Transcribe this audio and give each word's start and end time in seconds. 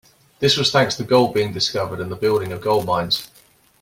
This 0.39 0.57
was 0.57 0.71
thanks 0.71 0.95
to 0.97 1.03
gold 1.03 1.35
being 1.35 1.53
discovered 1.53 1.99
and 1.99 2.11
the 2.11 2.15
building 2.15 2.51
of 2.51 2.59
gold 2.61 2.87
mines. 2.87 3.29